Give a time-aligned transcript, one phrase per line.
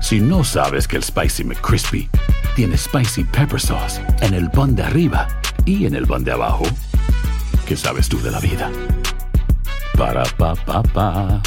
[0.00, 2.08] Si no sabes que el Spicy McCrispy
[2.54, 5.26] tiene Spicy Pepper Sauce en el pan de arriba
[5.64, 6.64] y en el pan de abajo,
[7.66, 8.70] ¿qué sabes tú de la vida?
[9.96, 11.42] Para, pa, pa, pa.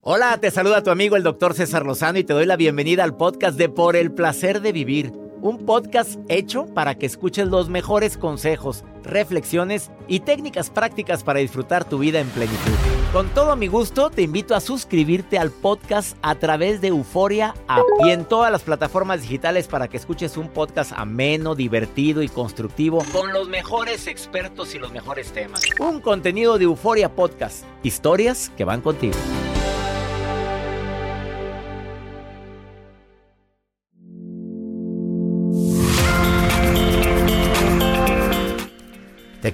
[0.00, 3.16] Hola, te saluda tu amigo el doctor César Lozano y te doy la bienvenida al
[3.16, 8.16] podcast de Por el Placer de Vivir, un podcast hecho para que escuches los mejores
[8.18, 12.93] consejos, reflexiones y técnicas prácticas para disfrutar tu vida en plenitud.
[13.14, 17.84] Con todo mi gusto, te invito a suscribirte al podcast a través de Euforia App
[18.04, 23.04] y en todas las plataformas digitales para que escuches un podcast ameno, divertido y constructivo
[23.12, 25.62] con los mejores expertos y los mejores temas.
[25.78, 29.14] Un contenido de Euforia Podcast, historias que van contigo.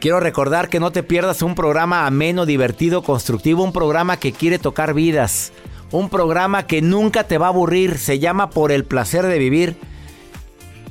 [0.01, 4.59] Quiero recordar que no te pierdas un programa ameno, divertido, constructivo, un programa que quiere
[4.59, 5.53] tocar vidas,
[5.93, 9.77] un programa que nunca te va a aburrir, se llama Por el placer de vivir.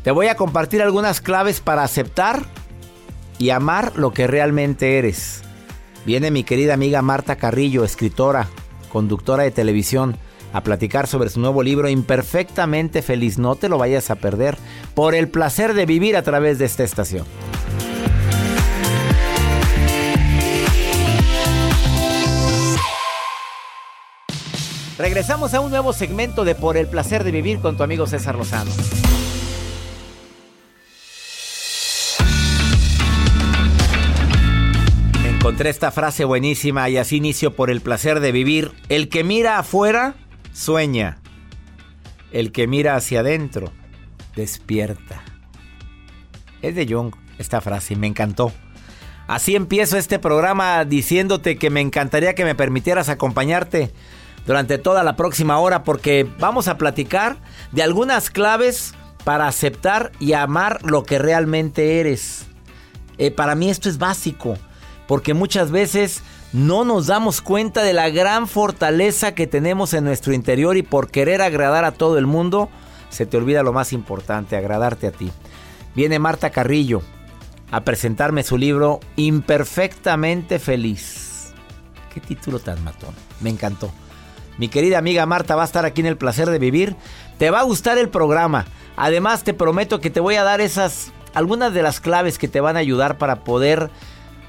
[0.03, 2.45] Te voy a compartir algunas claves para aceptar
[3.39, 5.41] y amar lo que realmente eres.
[6.05, 8.47] Viene mi querida amiga Marta Carrillo, escritora,
[8.91, 10.17] conductora de televisión,
[10.53, 13.39] a platicar sobre su nuevo libro Imperfectamente Feliz.
[13.39, 14.55] No te lo vayas a perder
[14.93, 17.25] por el placer de vivir a través de esta estación.
[24.99, 28.35] Regresamos a un nuevo segmento de Por el placer de vivir con tu amigo César
[28.35, 28.69] Lozano.
[35.25, 38.73] Encontré esta frase buenísima y así inicio por el placer de vivir.
[38.89, 40.15] El que mira afuera,
[40.51, 41.19] sueña.
[42.33, 43.71] El que mira hacia adentro,
[44.35, 45.23] despierta.
[46.61, 48.51] Es de Jung esta frase me encantó.
[49.27, 53.93] Así empiezo este programa diciéndote que me encantaría que me permitieras acompañarte
[54.45, 57.37] durante toda la próxima hora porque vamos a platicar
[57.71, 62.47] de algunas claves para aceptar y amar lo que realmente eres.
[63.17, 64.57] Eh, para mí esto es básico
[65.07, 66.23] porque muchas veces
[66.53, 71.11] no nos damos cuenta de la gran fortaleza que tenemos en nuestro interior y por
[71.11, 72.69] querer agradar a todo el mundo
[73.09, 75.31] se te olvida lo más importante, agradarte a ti.
[75.95, 77.01] Viene Marta Carrillo
[77.71, 81.53] a presentarme su libro Imperfectamente Feliz.
[82.13, 83.91] Qué título tan matón, me encantó.
[84.59, 86.97] Mi querida amiga Marta va a estar aquí en el placer de vivir.
[87.37, 88.65] Te va a gustar el programa.
[88.97, 92.59] Además te prometo que te voy a dar esas algunas de las claves que te
[92.59, 93.89] van a ayudar para poder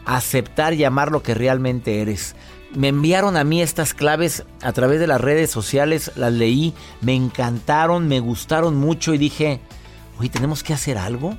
[0.06, 2.34] aceptar y amar lo que realmente eres.
[2.74, 7.14] Me enviaron a mí estas claves a través de las redes sociales, las leí, me
[7.14, 9.60] encantaron, me gustaron mucho y dije,
[10.18, 11.36] oye, tenemos que hacer algo.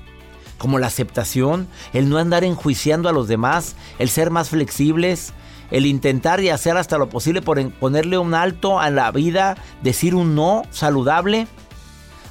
[0.62, 5.34] Como la aceptación, el no andar enjuiciando a los demás, el ser más flexibles,
[5.72, 10.14] el intentar y hacer hasta lo posible por ponerle un alto a la vida, decir
[10.14, 11.48] un no saludable,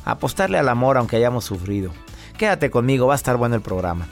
[0.05, 1.91] apostarle al amor aunque hayamos sufrido.
[2.39, 4.07] Quédate conmigo, va a estar bueno el programa.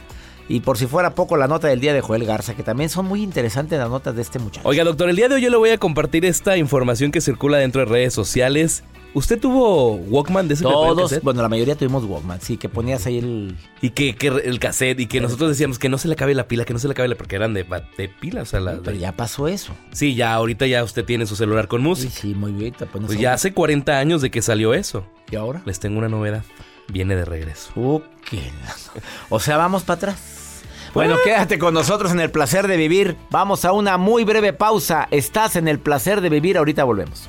[0.48, 3.06] Y por si fuera poco, la nota del día de Joel Garza, que también son
[3.06, 4.68] muy interesantes las notas de este muchacho.
[4.68, 7.58] Oiga, doctor, el día de hoy yo le voy a compartir esta información que circula
[7.58, 8.82] dentro de redes sociales.
[9.14, 13.18] ¿Usted tuvo Walkman de ese Todos, bueno, la mayoría tuvimos Walkman, sí, que ponías ahí
[13.18, 13.56] el...
[13.80, 16.46] Y que, que el cassette, y que nosotros decíamos que no se le cabe la
[16.46, 17.14] pila, que no se le cabe la...
[17.14, 17.64] Porque eran de,
[17.96, 18.54] de pilas.
[18.54, 19.72] O sea, Pero ya pasó eso.
[19.92, 22.12] Sí, ya ahorita ya usted tiene su celular con música.
[22.12, 22.74] Sí, sí, muy bien.
[22.92, 25.06] Pues, ya hace 40 años de que salió eso.
[25.30, 25.62] ¿Y ahora?
[25.64, 26.44] Les tengo una novedad.
[26.92, 27.70] Viene de regreso.
[27.76, 28.50] Uh, qué...
[29.30, 30.62] O sea, vamos para atrás.
[30.94, 33.16] Bueno, quédate con nosotros en el placer de vivir.
[33.30, 35.06] Vamos a una muy breve pausa.
[35.10, 36.58] Estás en el placer de vivir.
[36.58, 37.28] Ahorita volvemos.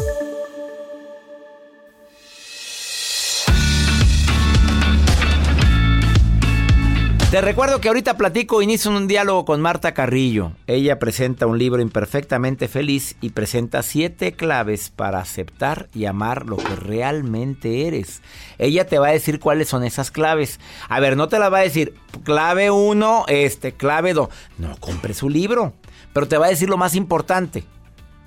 [7.31, 10.51] Te recuerdo que ahorita platico, inicio un diálogo con Marta Carrillo.
[10.67, 16.57] Ella presenta un libro imperfectamente feliz y presenta siete claves para aceptar y amar lo
[16.57, 18.21] que realmente eres.
[18.57, 20.59] Ella te va a decir cuáles son esas claves.
[20.89, 21.93] A ver, no te la va a decir
[22.25, 24.27] clave uno, este, clave dos.
[24.57, 25.71] No, compre su libro.
[26.11, 27.63] Pero te va a decir lo más importante,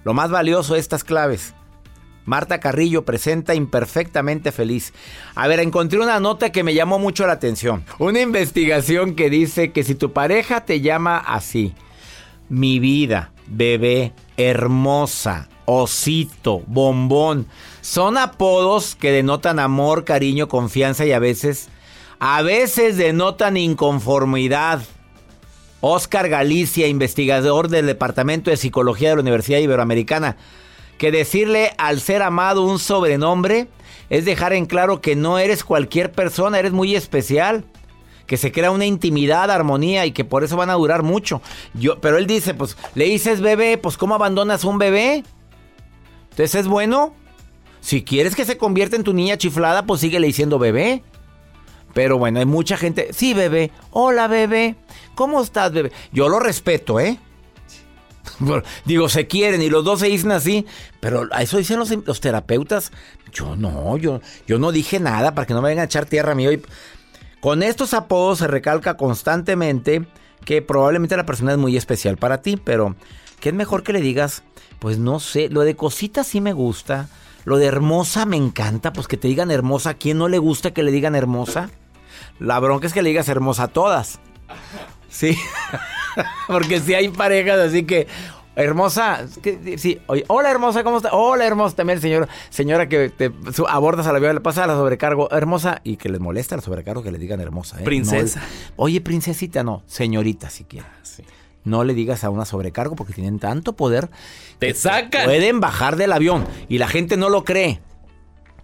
[0.04, 1.52] lo más valioso de estas claves.
[2.24, 4.92] Marta Carrillo presenta Imperfectamente Feliz.
[5.34, 7.84] A ver, encontré una nota que me llamó mucho la atención.
[7.98, 11.74] Una investigación que dice que si tu pareja te llama así,
[12.48, 17.46] mi vida, bebé, hermosa, osito, bombón,
[17.80, 21.68] son apodos que denotan amor, cariño, confianza y a veces,
[22.18, 24.82] a veces denotan inconformidad.
[25.86, 30.38] Oscar Galicia, investigador del Departamento de Psicología de la Universidad Iberoamericana,
[30.98, 33.68] que decirle al ser amado un sobrenombre
[34.10, 37.64] es dejar en claro que no eres cualquier persona, eres muy especial.
[38.26, 41.42] Que se crea una intimidad, armonía y que por eso van a durar mucho.
[41.74, 45.24] Yo, pero él dice, pues, le dices bebé, pues ¿cómo abandonas un bebé?
[46.30, 47.14] Entonces es bueno.
[47.82, 51.02] Si quieres que se convierta en tu niña chiflada, pues síguele diciendo bebé.
[51.92, 53.12] Pero bueno, hay mucha gente.
[53.12, 53.70] Sí, bebé.
[53.90, 54.76] Hola, bebé.
[55.14, 55.92] ¿Cómo estás, bebé?
[56.10, 57.18] Yo lo respeto, ¿eh?
[58.84, 60.66] Digo, se quieren y los dos se dicen así,
[61.00, 62.92] pero a eso dicen los, terapeutas.
[63.32, 66.32] Yo no, yo, yo no dije nada para que no me vengan a echar tierra
[66.32, 66.62] a mí hoy.
[67.40, 70.06] Con estos apodos se recalca constantemente
[70.44, 72.96] que probablemente la persona es muy especial para ti, pero
[73.40, 74.42] ¿qué es mejor que le digas?
[74.78, 77.08] Pues no sé, lo de cosita sí me gusta,
[77.44, 80.72] lo de hermosa me encanta, pues que te digan hermosa, ¿a quién no le gusta
[80.72, 81.70] que le digan hermosa?
[82.38, 84.20] La bronca es que le digas hermosa a todas.
[85.08, 85.38] Sí.
[86.46, 88.06] Porque si hay parejas así que,
[88.56, 89.26] hermosa,
[89.76, 91.10] sí, hola hermosa, ¿cómo está?
[91.12, 93.32] Hola hermosa, también señor, señora que te
[93.68, 96.62] abordas a la vida, le pasa a la sobrecargo, hermosa, y que les molesta la
[96.62, 97.80] sobrecargo que le digan hermosa.
[97.80, 97.84] ¿eh?
[97.84, 98.42] Princesa.
[98.76, 100.92] oye, princesita, no, señorita siquiera.
[101.02, 101.24] Sí.
[101.64, 104.10] No le digas a una sobrecargo porque tienen tanto poder.
[104.58, 105.24] Te sacan.
[105.24, 107.80] Pueden bajar del avión y la gente no lo cree.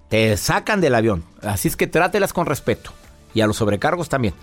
[0.09, 1.25] Te sacan del avión.
[1.43, 2.93] Así es que trátelas con respeto.
[3.33, 4.35] Y a los sobrecargos también.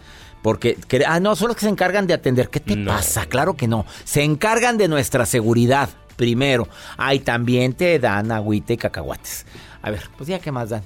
[0.42, 2.50] Porque, ah, no, son los que se encargan de atender.
[2.50, 3.26] ¿Qué te pasa?
[3.26, 3.86] Claro que no.
[4.04, 6.68] Se encargan de nuestra seguridad primero.
[6.98, 9.46] Ay, también te dan agüita y cacahuates.
[9.82, 10.84] A ver, pues ya, ¿qué más dan?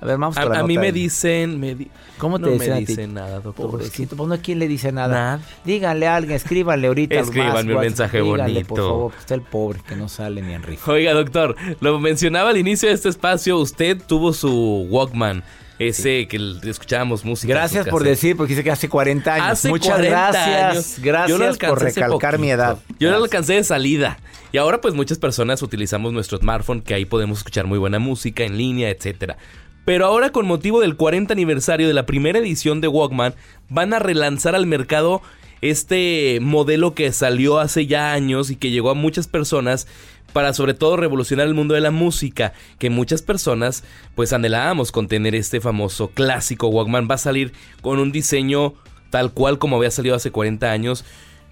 [0.00, 1.58] A ver, vamos con A, a mí me dicen...
[1.58, 1.76] Me
[2.18, 3.70] ¿Cómo te no dicen me dicen nada, doctor.
[3.70, 5.14] Pobrecito, pues no hay quien le dice nada.
[5.14, 5.40] Nada.
[5.64, 7.18] Díganle a alguien, escríbanle ahorita.
[7.20, 8.68] Escríbanme un mensaje Díganle, bonito.
[8.68, 10.92] por favor, está el pobre que no sale ni en rifa.
[10.92, 15.42] Oiga, doctor, lo mencionaba al inicio de este espacio, usted tuvo su Walkman.
[15.78, 17.52] Ese que escuchábamos música.
[17.52, 19.46] Gracias por decir, porque dice que hace 40 años.
[19.46, 20.70] Hace Muchas 40 gracias.
[20.70, 20.94] años.
[21.00, 22.78] Gracias lo por recalcar mi edad.
[22.98, 24.18] Yo no alcancé de salida.
[24.50, 28.44] Y ahora pues muchas personas utilizamos nuestro smartphone que ahí podemos escuchar muy buena música
[28.44, 29.36] en línea, etcétera.
[29.84, 33.34] Pero ahora con motivo del 40 aniversario de la primera edición de Walkman
[33.68, 35.22] van a relanzar al mercado
[35.60, 39.86] este modelo que salió hace ya años y que llegó a muchas personas
[40.32, 45.08] para sobre todo revolucionar el mundo de la música, que muchas personas pues anhelábamos con
[45.08, 47.08] tener este famoso clásico Walkman.
[47.10, 48.74] Va a salir con un diseño
[49.10, 51.04] tal cual como había salido hace 40 años.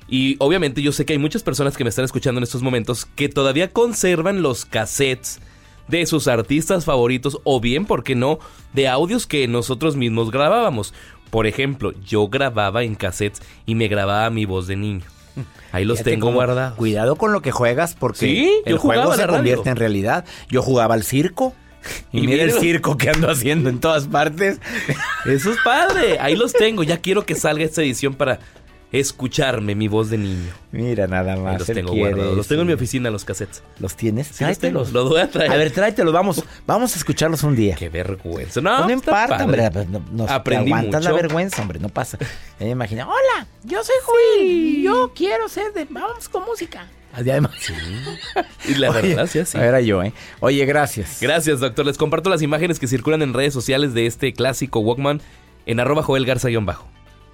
[0.09, 3.07] Y obviamente yo sé que hay muchas personas que me están escuchando en estos momentos
[3.07, 5.41] que todavía conservan los cassettes
[5.89, 8.39] de sus artistas favoritos o bien, ¿por qué no?,
[8.73, 10.95] de audios que nosotros mismos grabábamos.
[11.31, 15.16] Por ejemplo, yo grababa en cassettes y me grababa mi voz de niño.
[15.73, 16.77] Ahí los Fíjate tengo guardados.
[16.77, 19.35] Cuidado con lo que juegas porque Sí, el juego se radio.
[19.37, 20.25] convierte en realidad.
[20.49, 21.55] Yo jugaba al circo.
[22.13, 24.59] Y, Y mira el circo que ando haciendo en todas partes.
[25.25, 26.19] Eso es padre.
[26.21, 26.83] Ahí los tengo.
[26.83, 28.41] Ya quiero que salga esta edición para
[28.93, 30.53] escucharme mi voz de niño.
[30.73, 31.59] Mira nada Ahí más.
[31.59, 32.37] los tengo quiere guardados.
[32.37, 33.63] Los tengo en mi oficina, los cassettes.
[33.79, 34.29] ¿Los tienes?
[34.29, 34.81] Sí, los tengo.
[34.81, 34.93] Tráetelos.
[34.93, 35.51] Los voy a traer.
[35.53, 36.13] A ver, tráetelos.
[36.13, 37.75] Vamos, vamos a escucharlos un día.
[37.77, 38.61] Qué vergüenza.
[38.61, 39.71] No, No, importa, hombre.
[39.71, 41.11] pues, no- nos- Aprendí aguantas mucho.
[41.11, 41.79] la vergüenza, hombre.
[41.79, 42.19] No pasa.
[42.61, 43.05] Me imagino.
[43.09, 44.47] Hola, yo soy Joel.
[44.47, 45.87] y Yo quiero ser de.
[45.91, 46.87] Vamos con música.
[47.13, 47.53] Además.
[48.69, 49.57] Y la verdad, sí, así.
[49.57, 50.13] Era yo, ¿eh?
[50.41, 51.19] Oye, gracias.
[51.21, 51.87] Gracias, doctor.
[51.87, 55.21] Les comparto las imágenes que circulan en redes sociales de este clásico Walkman
[55.67, 56.89] en arroba Joel Garza-bajo.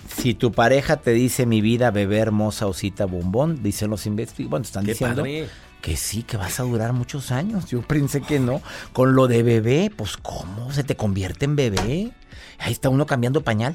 [0.08, 4.64] Si tu pareja te dice mi vida, bebé hermosa, osita, bombón, dicen los investigadores, bueno,
[4.64, 5.48] están Qué diciendo padre.
[5.80, 7.66] que sí, que vas a durar muchos años.
[7.66, 8.60] Yo pensé que no.
[8.92, 10.72] Con lo de bebé, pues ¿cómo?
[10.72, 12.12] ¿Se te convierte en bebé?
[12.58, 13.74] Ahí está uno cambiando pañal.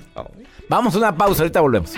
[0.70, 1.94] Vamos a una pausa, ahorita volvemos.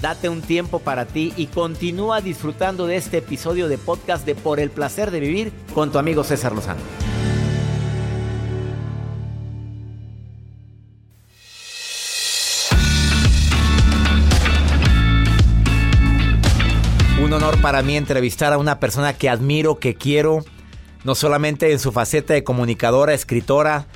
[0.00, 4.58] Date un tiempo para ti y continúa disfrutando de este episodio de podcast de Por
[4.58, 6.80] el placer de vivir con tu amigo César Lozano.
[17.62, 20.44] Para mí entrevistar a una persona que admiro, que quiero,
[21.04, 23.86] no solamente en su faceta de comunicadora, escritora,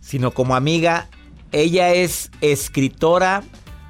[0.00, 1.08] sino como amiga.
[1.52, 3.44] Ella es escritora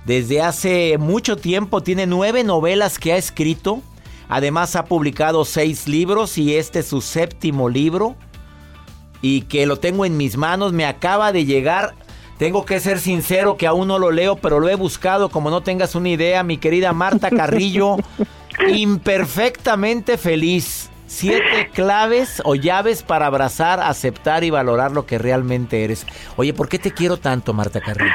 [0.04, 3.80] desde hace mucho tiempo, tiene nueve novelas que ha escrito.
[4.28, 8.16] Además ha publicado seis libros y este es su séptimo libro.
[9.22, 11.94] Y que lo tengo en mis manos, me acaba de llegar.
[12.38, 15.62] Tengo que ser sincero que aún no lo leo, pero lo he buscado como no
[15.62, 17.96] tengas una idea, mi querida Marta Carrillo.
[18.68, 20.90] imperfectamente feliz.
[21.08, 26.04] Siete claves o llaves para abrazar, aceptar y valorar lo que realmente eres.
[26.36, 28.10] Oye, ¿por qué te quiero tanto, Marta Carrillo?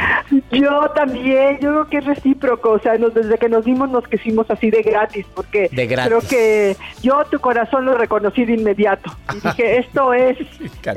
[0.51, 4.05] Yo también, yo creo que es recíproco, o sea, nos- desde que nos vimos nos
[4.09, 6.09] quisimos así de gratis, porque De gratis.
[6.09, 10.37] creo que yo tu corazón lo reconocí de inmediato y dije, esto es,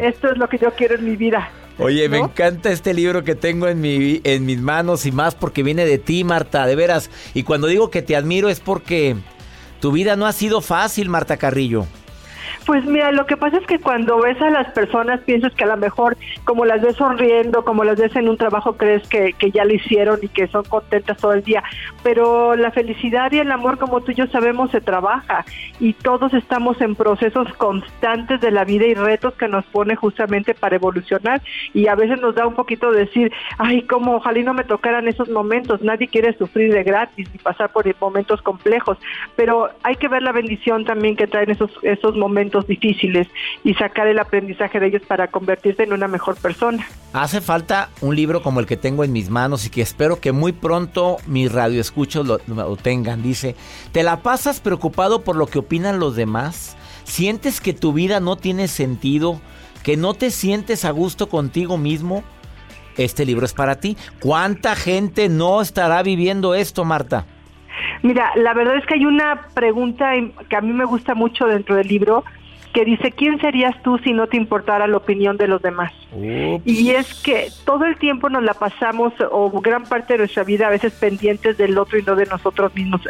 [0.00, 1.48] esto es lo que yo quiero en mi vida.
[1.78, 5.62] Oye, me encanta este libro que tengo en, mi, en mis manos y más porque
[5.62, 7.10] viene de ti, Marta, de veras.
[7.34, 9.16] Y cuando digo que te admiro es porque
[9.80, 11.86] tu vida no ha sido fácil, Marta Carrillo.
[12.66, 15.68] Pues mira, lo que pasa es que cuando ves a las personas piensas que a
[15.68, 19.50] lo mejor como las ves sonriendo, como las ves en un trabajo, crees que, que
[19.50, 21.62] ya lo hicieron y que son contentas todo el día.
[22.02, 25.44] Pero la felicidad y el amor, como tú y yo sabemos, se trabaja
[25.80, 30.54] y todos estamos en procesos constantes de la vida y retos que nos pone justamente
[30.54, 31.42] para evolucionar.
[31.72, 35.28] Y a veces nos da un poquito decir, ay, como ojalá no me tocaran esos
[35.28, 35.82] momentos.
[35.82, 38.98] Nadie quiere sufrir de gratis y pasar por momentos complejos,
[39.36, 43.28] pero hay que ver la bendición también que traen esos, esos momentos difíciles
[43.62, 46.86] y sacar el aprendizaje de ellos para convertirse en una mejor persona.
[47.12, 50.32] Hace falta un libro como el que tengo en mis manos y que espero que
[50.32, 53.22] muy pronto mis radioescuchos lo, lo tengan.
[53.22, 53.56] Dice,
[53.92, 56.76] ¿te la pasas preocupado por lo que opinan los demás?
[57.04, 59.40] ¿Sientes que tu vida no tiene sentido?
[59.82, 62.24] ¿Que no te sientes a gusto contigo mismo?
[62.96, 63.96] Este libro es para ti.
[64.20, 67.26] ¿Cuánta gente no estará viviendo esto, Marta?
[68.02, 70.12] Mira, la verdad es que hay una pregunta
[70.48, 72.24] que a mí me gusta mucho dentro del libro
[72.74, 75.92] que dice, ¿quién serías tú si no te importara la opinión de los demás?
[76.66, 80.66] Y es que todo el tiempo nos la pasamos, o gran parte de nuestra vida,
[80.66, 83.00] a veces pendientes del otro y no de nosotros mismos.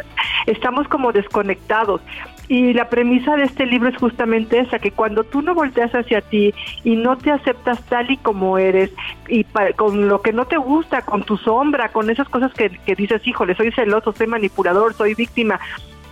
[0.45, 1.99] Estamos como desconectados.
[2.47, 6.21] Y la premisa de este libro es justamente esa, que cuando tú no volteas hacia
[6.21, 6.53] ti
[6.83, 8.91] y no te aceptas tal y como eres,
[9.27, 12.69] y pa- con lo que no te gusta, con tu sombra, con esas cosas que,
[12.69, 15.59] que dices, híjole, soy celoso, soy manipulador, soy víctima,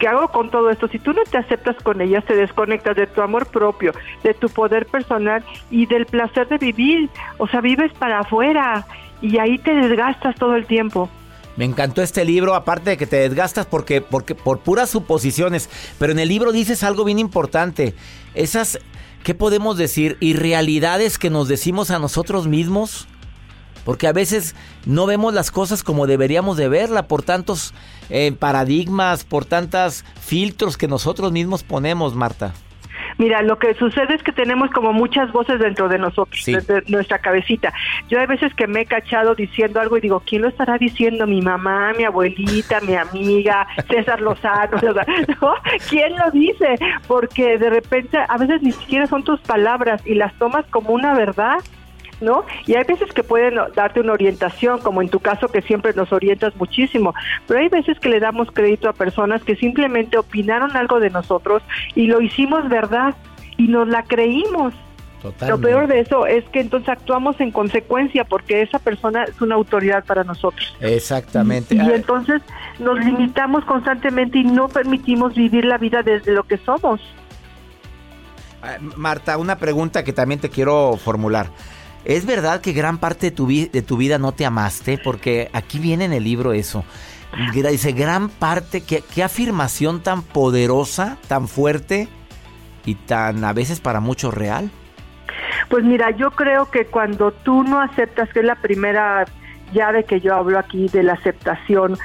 [0.03, 0.89] ¿qué hago con todo esto?
[0.89, 4.49] Si tú no te aceptas con ellas, te desconectas de tu amor propio, de tu
[4.49, 7.09] poder personal y del placer de vivir.
[7.37, 8.85] O sea, vives para afuera
[9.21, 11.09] y ahí te desgastas todo el tiempo.
[11.55, 15.69] Me encantó este libro, aparte de que te desgastas porque, porque por puras suposiciones.
[15.99, 17.93] Pero en el libro dices algo bien importante.
[18.33, 18.79] Esas,
[19.23, 20.17] ¿qué podemos decir?
[20.19, 23.07] Irrealidades que nos decimos a nosotros mismos.
[23.85, 27.73] Porque a veces no vemos las cosas como deberíamos de verla por tantos
[28.09, 32.53] eh, paradigmas, por tantos filtros que nosotros mismos ponemos, Marta.
[33.19, 36.53] Mira, lo que sucede es que tenemos como muchas voces dentro de nosotros, Sí.
[36.53, 37.71] de nuestra cabecita.
[38.09, 41.27] Yo hay veces que me he cachado diciendo algo y digo, ¿quién lo estará diciendo?
[41.27, 44.77] Mi mamá, mi abuelita, mi amiga, César Lozano,
[45.41, 45.53] ¿no?
[45.89, 46.75] ¿Quién lo dice?
[47.07, 51.13] Porque de repente a veces ni siquiera son tus palabras y las tomas como una
[51.13, 51.57] verdad.
[52.21, 52.45] ¿No?
[52.65, 56.11] Y hay veces que pueden darte una orientación, como en tu caso que siempre nos
[56.11, 57.13] orientas muchísimo,
[57.47, 61.63] pero hay veces que le damos crédito a personas que simplemente opinaron algo de nosotros
[61.95, 63.15] y lo hicimos verdad
[63.57, 64.73] y nos la creímos.
[65.47, 69.55] Lo peor de eso es que entonces actuamos en consecuencia porque esa persona es una
[69.55, 70.75] autoridad para nosotros.
[70.81, 71.75] Exactamente.
[71.75, 72.41] Y Ah, entonces
[72.79, 76.99] nos limitamos constantemente y no permitimos vivir la vida desde lo que somos.
[78.61, 81.47] Ah, Marta, una pregunta que también te quiero formular.
[82.05, 84.97] ¿Es verdad que gran parte de tu, vida no te amaste?
[84.97, 86.83] Porque aquí viene en el libro eso.
[87.53, 92.07] Dice, gran parte, ¿qué, qué afirmación tan poderosa, tan fuerte
[92.85, 94.69] y tan a veces para muchos real.
[95.69, 99.25] Pues mira, yo creo que cuando tú no aceptas que es la primera
[99.73, 101.97] de que yo hablo aquí de la aceptación,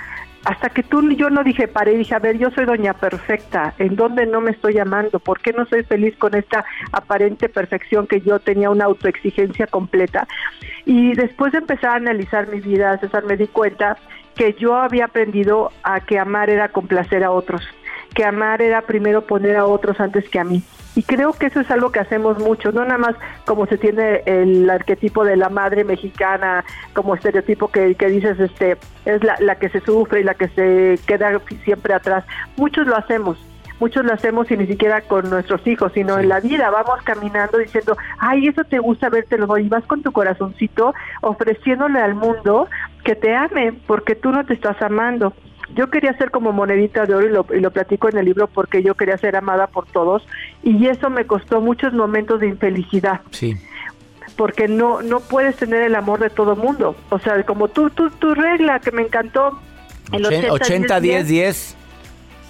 [0.49, 3.97] hasta que tú yo no dije, paré dije, a ver, yo soy doña perfecta, ¿en
[3.97, 5.19] dónde no me estoy amando?
[5.19, 10.27] ¿Por qué no soy feliz con esta aparente perfección que yo tenía una autoexigencia completa?
[10.87, 13.99] Y después de empezar a analizar mi vida, César, me di cuenta
[14.37, 17.69] que yo había aprendido a que amar era complacer a otros,
[18.15, 20.63] que amar era primero poner a otros antes que a mí.
[20.95, 24.23] Y creo que eso es algo que hacemos mucho, no nada más como se tiene
[24.27, 29.55] el arquetipo de la madre mexicana, como estereotipo que, que dices, este, es la, la
[29.57, 32.25] que se sufre y la que se queda siempre atrás.
[32.57, 33.39] Muchos lo hacemos,
[33.79, 37.59] muchos lo hacemos y ni siquiera con nuestros hijos, sino en la vida vamos caminando
[37.59, 42.69] diciendo, ay, eso te gusta vértelo, y vas con tu corazoncito ofreciéndole al mundo
[43.05, 45.33] que te ame, porque tú no te estás amando.
[45.75, 48.47] Yo quería ser como monedita de oro y lo, y lo platico en el libro
[48.47, 50.27] porque yo quería ser amada por todos
[50.63, 53.21] y eso me costó muchos momentos de infelicidad.
[53.31, 53.57] Sí.
[54.37, 56.97] Porque no no puedes tener el amor de todo mundo.
[57.11, 59.59] O sea, como tú, tú tu regla que me encantó.
[60.13, 61.77] El 80, 10, 10.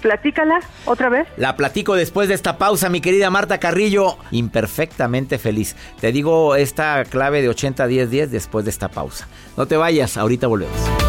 [0.01, 1.27] Platícala otra vez.
[1.35, 4.17] La platico después de esta pausa, mi querida Marta Carrillo.
[4.31, 5.75] Imperfectamente feliz.
[5.99, 9.27] Te digo esta clave de 80, 10, 10 después de esta pausa.
[9.57, 11.08] No te vayas, ahorita volvemos.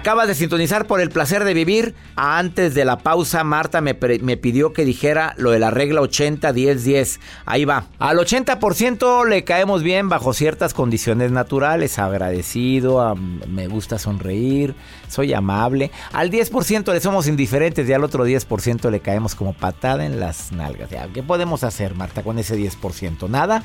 [0.00, 1.94] Acabas de sintonizar por el placer de vivir.
[2.16, 7.20] Antes de la pausa, Marta me, me pidió que dijera lo de la regla 80-10-10.
[7.44, 7.84] Ahí va.
[7.98, 11.98] Al 80% le caemos bien bajo ciertas condiciones naturales.
[11.98, 14.74] Agradecido, me gusta sonreír,
[15.06, 15.90] soy amable.
[16.14, 20.50] Al 10% le somos indiferentes y al otro 10% le caemos como patada en las
[20.50, 20.88] nalgas.
[21.12, 23.28] ¿Qué podemos hacer, Marta, con ese 10%?
[23.28, 23.64] ¿Nada?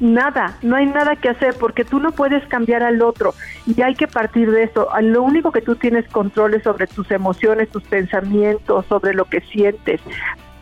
[0.00, 3.34] Nada, no hay nada que hacer porque tú no puedes cambiar al otro
[3.66, 4.88] y hay que partir de eso.
[5.02, 9.40] Lo único que tú tienes control es sobre tus emociones, tus pensamientos, sobre lo que
[9.40, 10.00] sientes.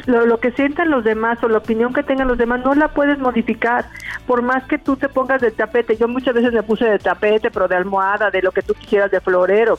[0.06, 2.88] Lo, lo, que sientan los demás o la opinión que tengan los demás no la
[2.88, 3.84] puedes modificar
[4.26, 5.96] por más que tú te pongas de tapete.
[5.96, 9.10] Yo muchas veces me puse de tapete, pero de almohada, de lo que tú quisieras,
[9.10, 9.78] de florero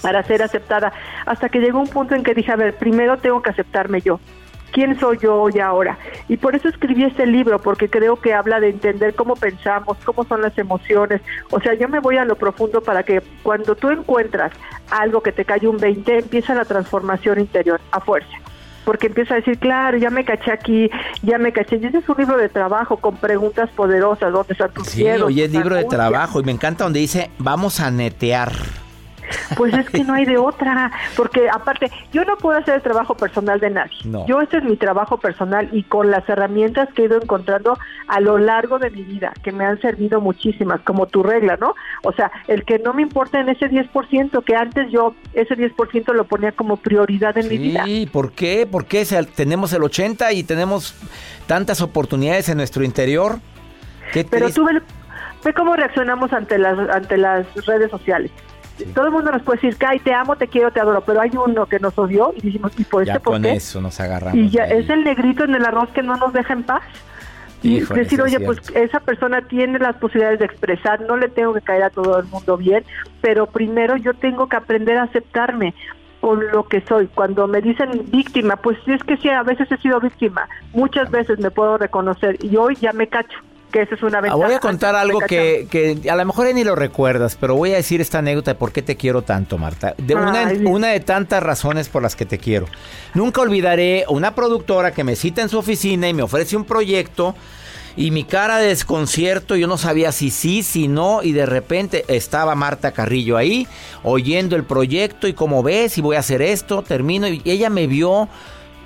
[0.00, 0.92] para ser aceptada,
[1.26, 4.20] hasta que llegó un punto en que dije, a ver, primero tengo que aceptarme yo
[4.72, 5.98] quién soy yo hoy ahora.
[6.28, 10.24] Y por eso escribí este libro, porque creo que habla de entender cómo pensamos, cómo
[10.24, 11.20] son las emociones.
[11.50, 14.52] O sea, yo me voy a lo profundo para que cuando tú encuentras
[14.90, 18.30] algo que te cae un 20, empieza la transformación interior a fuerza.
[18.84, 20.90] Porque empieza a decir, claro, ya me caché aquí,
[21.22, 21.76] ya me caché.
[21.76, 25.44] Y ese es un libro de trabajo con preguntas poderosas, ¿dónde están tus Sí, oye,
[25.44, 28.52] es libro de trabajo y me encanta donde dice, vamos a netear.
[29.56, 33.16] Pues es que no hay de otra, porque aparte, yo no puedo hacer el trabajo
[33.16, 33.98] personal de nadie.
[34.26, 38.20] Yo este es mi trabajo personal y con las herramientas que he ido encontrando a
[38.20, 41.74] lo largo de mi vida, que me han servido muchísimas, como tu regla, ¿no?
[42.02, 46.12] O sea, el que no me importa en ese 10%, que antes yo ese 10%
[46.12, 47.84] lo ponía como prioridad en mi vida.
[47.84, 48.66] Sí, ¿por qué?
[48.70, 50.94] ¿Por qué tenemos el 80 y tenemos
[51.46, 53.38] tantas oportunidades en nuestro interior?
[54.12, 54.80] Pero tú ve,
[55.44, 58.30] ve cómo reaccionamos ante las ante las redes sociales.
[58.94, 61.30] Todo el mundo nos puede decir, Kai, te amo, te quiero, te adoro, pero hay
[61.32, 63.52] uno que nos odió y decimos, ¿y por ya este por con qué?
[63.52, 64.38] eso nos agarramos.
[64.38, 66.82] Y ya es el negrito en el arroz que no nos deja en paz.
[67.62, 71.28] Y Híjole, decir, es oye, pues esa persona tiene las posibilidades de expresar, no le
[71.28, 72.84] tengo que caer a todo el mundo bien,
[73.20, 75.74] pero primero yo tengo que aprender a aceptarme
[76.20, 77.08] con lo que soy.
[77.08, 81.40] Cuando me dicen víctima, pues es que sí, a veces he sido víctima, muchas veces
[81.40, 83.38] me puedo reconocer y hoy ya me cacho
[83.70, 84.36] que esa es una Ah, ventaja.
[84.36, 87.76] voy a contar algo que, que a lo mejor ni lo recuerdas, pero voy a
[87.76, 89.94] decir esta anécdota de por qué te quiero tanto, Marta.
[89.98, 90.62] De una, Ay.
[90.64, 92.66] una de tantas razones por las que te quiero.
[93.14, 97.34] Nunca olvidaré una productora que me cita en su oficina y me ofrece un proyecto
[97.96, 102.04] Y mi cara de desconcierto, yo no sabía si sí, si no, y de repente
[102.06, 103.66] estaba Marta Carrillo ahí,
[104.04, 107.88] oyendo el proyecto y como ves, y voy a hacer esto, termino, y ella me
[107.88, 108.28] vio,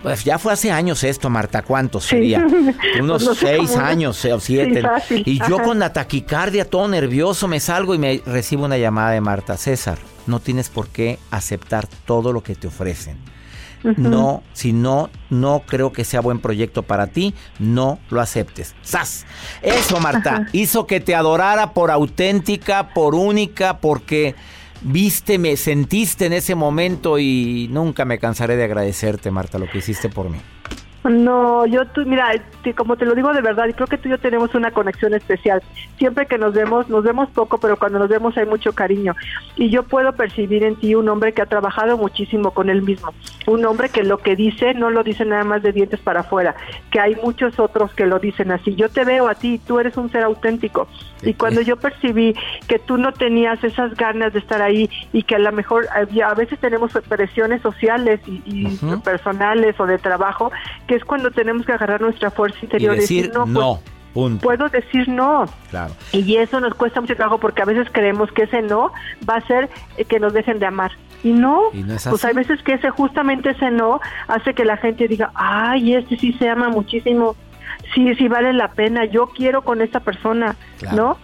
[0.02, 2.44] pues ya fue hace años esto, Marta, ¿cuántos sería?
[3.00, 4.82] Unos pues seis años o siete.
[5.10, 9.20] y yo con la taquicardia, todo nervioso, me salgo y me recibo una llamada de
[9.20, 13.18] Marta, César, no tienes por qué aceptar todo lo que te ofrecen
[13.82, 18.74] no, si no, no creo que sea buen proyecto para ti, no lo aceptes.
[18.82, 19.26] ¡Sas!
[19.60, 24.34] Eso, Marta, hizo que te adorara por auténtica, por única, porque
[24.82, 29.78] viste, me sentiste en ese momento y nunca me cansaré de agradecerte, Marta, lo que
[29.78, 30.38] hiciste por mí.
[31.04, 32.30] No, yo, tú, mira,
[32.76, 35.14] como te lo digo de verdad, y creo que tú y yo tenemos una conexión
[35.14, 35.62] especial.
[35.98, 39.14] Siempre que nos vemos, nos vemos poco, pero cuando nos vemos hay mucho cariño.
[39.56, 43.12] Y yo puedo percibir en ti un hombre que ha trabajado muchísimo con él mismo.
[43.46, 46.54] Un hombre que lo que dice no lo dice nada más de dientes para afuera,
[46.90, 48.74] que hay muchos otros que lo dicen así.
[48.76, 50.86] Yo te veo a ti, tú eres un ser auténtico.
[51.22, 52.34] Y cuando yo percibí
[52.68, 56.34] que tú no tenías esas ganas de estar ahí y que a lo mejor a
[56.34, 60.50] veces tenemos presiones sociales y, personales o de trabajo,
[60.86, 63.46] que es cuando tenemos que agarrar nuestra fuerza interior y decir, no.
[63.46, 63.80] no.
[64.14, 65.46] Pues, puedo decir no.
[65.70, 65.94] Claro.
[66.12, 68.92] Y eso nos cuesta mucho trabajo porque a veces creemos que ese no
[69.28, 70.92] va a ser eh, que nos dejen de amar.
[71.24, 71.70] Y no,
[72.10, 76.18] pues hay veces que ese justamente ese no hace que la gente diga, ay, este
[76.18, 77.36] sí se ama muchísimo
[77.94, 80.56] sí, sí vale la pena, yo quiero con esta persona,
[80.92, 81.16] ¿no?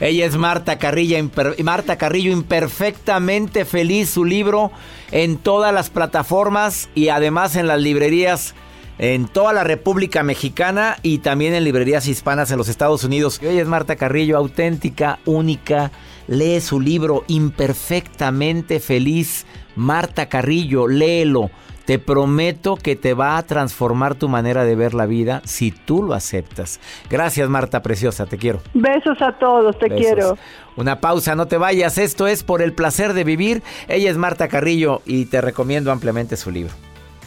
[0.00, 1.18] Ella es Marta Carrillo,
[1.62, 4.72] Marta Carrillo, imperfectamente feliz, su libro
[5.10, 8.54] en todas las plataformas y además en las librerías
[9.00, 13.40] en toda la República Mexicana y también en librerías hispanas en los Estados Unidos.
[13.42, 15.90] Ella es Marta Carrillo, auténtica, única.
[16.28, 19.46] Lee su libro Imperfectamente Feliz.
[19.74, 21.50] Marta Carrillo, léelo.
[21.86, 26.02] Te prometo que te va a transformar tu manera de ver la vida si tú
[26.02, 26.78] lo aceptas.
[27.08, 28.60] Gracias Marta Preciosa, te quiero.
[28.74, 30.36] Besos a todos, te quiero.
[30.76, 31.96] Una pausa, no te vayas.
[31.96, 33.62] Esto es por el placer de vivir.
[33.88, 36.74] Ella es Marta Carrillo y te recomiendo ampliamente su libro.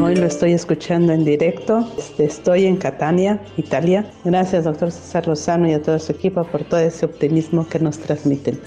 [0.00, 1.86] Hoy lo estoy escuchando en directo.
[1.98, 4.06] Este, estoy en Catania, Italia.
[4.24, 7.98] Gracias, doctor César Lozano y a todo su equipo por todo ese optimismo que nos
[7.98, 8.60] transmiten.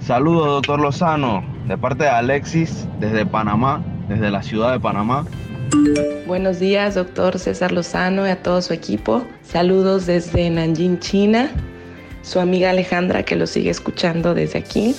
[0.00, 5.24] Saludos, doctor Lozano, de parte de Alexis, desde Panamá, desde la ciudad de Panamá.
[6.26, 9.24] Buenos días, doctor César Lozano y a todo su equipo.
[9.42, 11.50] Saludos desde Nanjing, China.
[12.20, 14.94] Su amiga Alejandra que lo sigue escuchando desde aquí.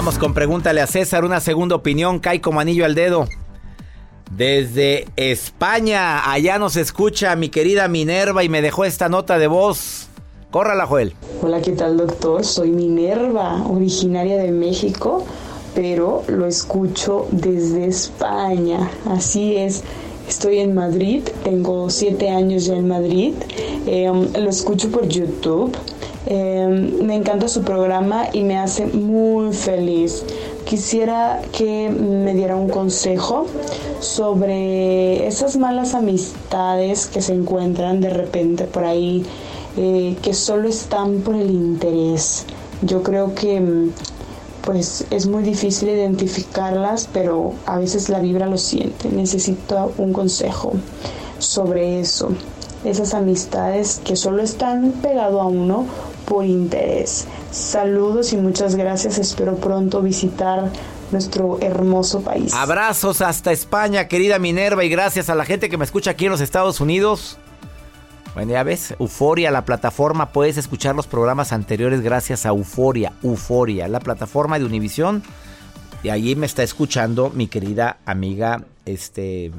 [0.00, 3.28] Vamos con pregúntale a César, una segunda opinión, cae como anillo al dedo.
[4.34, 10.08] Desde España, allá nos escucha mi querida Minerva y me dejó esta nota de voz.
[10.50, 11.12] Córrala, Joel.
[11.42, 12.46] Hola, ¿qué tal, doctor?
[12.46, 15.26] Soy Minerva, originaria de México,
[15.74, 18.90] pero lo escucho desde España.
[19.04, 19.82] Así es.
[20.26, 23.34] Estoy en Madrid, tengo siete años ya en Madrid.
[23.86, 25.76] Em, lo escucho por YouTube.
[26.32, 30.22] Em, me encanta su programa y me hace muy feliz.
[30.64, 33.48] Quisiera que me diera un consejo
[33.98, 39.24] sobre esas malas amistades que se encuentran de repente por ahí
[39.76, 42.44] eh, que solo están por el interés.
[42.82, 43.90] Yo creo que mm,
[44.64, 49.08] pues es muy difícil identificarlas, pero a veces la vibra lo siente.
[49.08, 50.74] Necesito un consejo
[51.40, 52.28] sobre eso.
[52.84, 55.86] Esas amistades que solo están pegado a uno
[56.30, 57.26] por interés.
[57.50, 59.18] Saludos y muchas gracias.
[59.18, 60.70] Espero pronto visitar
[61.10, 62.54] nuestro hermoso país.
[62.54, 66.30] Abrazos hasta España, querida Minerva, y gracias a la gente que me escucha aquí en
[66.30, 67.36] los Estados Unidos.
[68.34, 73.88] Bueno, ya ves, Euforia, la plataforma, puedes escuchar los programas anteriores gracias a Euforia, Euforia,
[73.88, 75.24] la plataforma de Univisión.
[76.04, 79.50] Y allí me está escuchando mi querida amiga, este,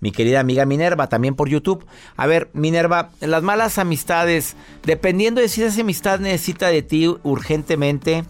[0.00, 1.86] mi querida amiga Minerva, también por YouTube.
[2.16, 8.24] A ver, Minerva, las malas amistades, dependiendo de si esa amistad necesita de ti urgentemente,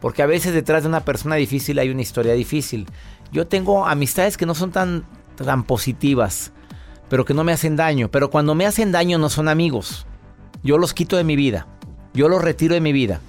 [0.00, 2.86] porque a veces detrás de una persona difícil hay una historia difícil.
[3.32, 5.04] Yo tengo amistades que no son tan,
[5.36, 6.52] tan positivas
[7.08, 8.10] pero que no me hacen daño.
[8.10, 10.06] Pero cuando me hacen daño no son amigos.
[10.62, 11.66] Yo los quito de mi vida.
[12.14, 13.20] Yo los retiro de mi vida.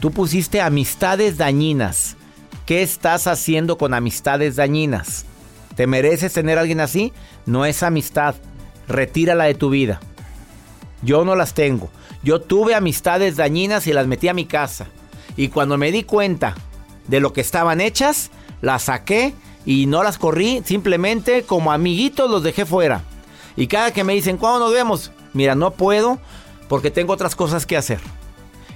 [0.00, 2.16] Tú pusiste amistades dañinas.
[2.66, 5.26] ¿Qué estás haciendo con amistades dañinas?
[5.74, 7.12] ¿Te mereces tener a alguien así?
[7.46, 8.34] No es amistad.
[8.88, 10.00] Retírala de tu vida.
[11.02, 11.90] Yo no las tengo.
[12.22, 14.86] Yo tuve amistades dañinas y las metí a mi casa.
[15.36, 16.54] Y cuando me di cuenta
[17.08, 18.30] de lo que estaban hechas,
[18.60, 20.62] las saqué y no las corrí.
[20.64, 23.02] Simplemente como amiguitos los dejé fuera.
[23.56, 25.10] Y cada que me dicen, ¿cuándo nos vemos?
[25.32, 26.18] Mira, no puedo
[26.68, 28.00] porque tengo otras cosas que hacer.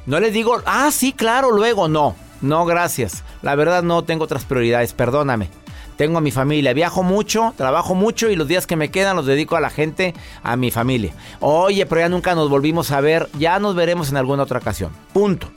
[0.06, 1.88] No les digo, ah, sí, claro, luego.
[1.88, 3.22] No, no, gracias.
[3.42, 5.48] La verdad no tengo otras prioridades, perdóname.
[5.96, 9.26] Tengo a mi familia, viajo mucho, trabajo mucho y los días que me quedan los
[9.26, 11.12] dedico a la gente, a mi familia.
[11.40, 14.90] Oye, pero ya nunca nos volvimos a ver, ya nos veremos en alguna otra ocasión.
[15.12, 15.48] Punto.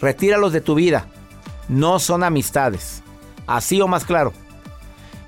[0.00, 1.06] Retíralos de tu vida.
[1.68, 3.02] No son amistades.
[3.46, 4.32] Así o más claro.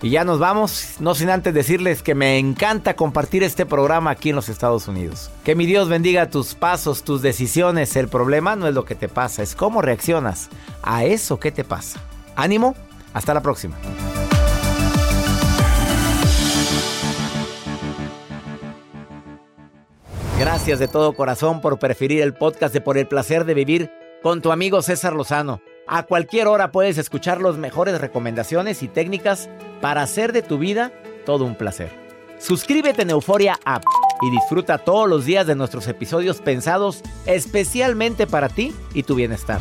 [0.03, 4.31] Y ya nos vamos, no sin antes decirles que me encanta compartir este programa aquí
[4.31, 5.31] en los Estados Unidos.
[5.45, 7.95] Que mi Dios bendiga tus pasos, tus decisiones.
[7.97, 10.49] El problema no es lo que te pasa, es cómo reaccionas
[10.83, 12.01] a eso que te pasa.
[12.35, 12.75] Ánimo,
[13.13, 13.77] hasta la próxima.
[20.39, 23.91] Gracias de todo corazón por preferir el podcast de Por el placer de vivir
[24.23, 25.61] con tu amigo César Lozano.
[25.87, 30.93] A cualquier hora puedes escuchar las mejores recomendaciones y técnicas para hacer de tu vida
[31.27, 31.91] todo un placer.
[32.39, 33.83] Suscríbete en Euforia App
[34.23, 39.61] y disfruta todos los días de nuestros episodios pensados especialmente para ti y tu bienestar.